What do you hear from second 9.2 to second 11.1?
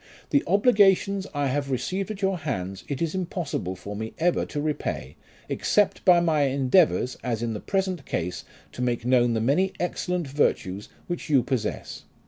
the many excellent virtues